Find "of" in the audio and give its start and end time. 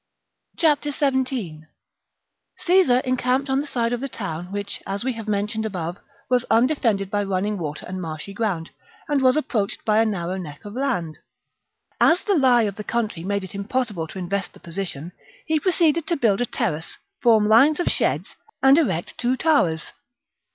3.93-4.01, 4.47-4.51, 10.65-10.73, 12.63-12.77, 17.79-17.85